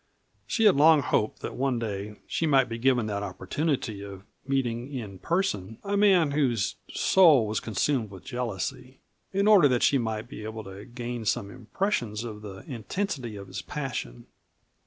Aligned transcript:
She 0.47 0.63
had 0.63 0.75
long 0.77 1.03
hoped 1.03 1.43
that 1.43 1.53
one 1.55 1.77
day 1.77 2.15
she 2.25 2.47
might 2.47 2.67
be 2.67 2.79
given 2.79 3.05
the 3.05 3.21
opportunity 3.21 4.01
of 4.01 4.23
meeting 4.47 4.91
in 4.91 5.19
person 5.19 5.77
a 5.83 5.95
man 5.95 6.31
whose 6.31 6.73
soul 6.91 7.45
was 7.45 7.59
consumed 7.59 8.09
with 8.09 8.23
jealousy, 8.25 8.97
in 9.31 9.47
order 9.47 9.67
that 9.67 9.83
she 9.83 9.99
might 9.99 10.27
be 10.27 10.43
able 10.43 10.63
to 10.63 10.85
gain 10.85 11.23
some 11.25 11.51
impressions 11.51 12.23
of 12.23 12.41
the 12.41 12.61
intensity 12.65 13.35
of 13.35 13.45
his 13.45 13.61
passion. 13.61 14.25